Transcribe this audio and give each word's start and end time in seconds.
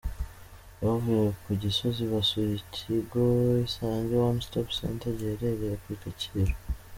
Bavuye 0.83 1.27
ku 1.43 1.51
Gisozi 1.63 2.03
basuyeikigo 2.13 3.21
Isange 3.67 4.13
One 4.27 4.41
Stop 4.45 4.67
Center 4.79 5.11
giherereye 5.19 5.75
ku 5.83 5.91
Kacyiru. 6.01 6.55